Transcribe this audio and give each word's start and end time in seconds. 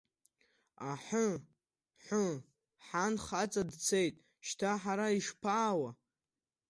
Аҳы-ҳы, 0.91 2.25
ҳан 2.85 3.13
хаҵа 3.25 3.63
дцеит, 3.69 4.15
шьҭа 4.47 4.71
ҳара 4.81 5.07
ишԥаауа! 5.17 5.89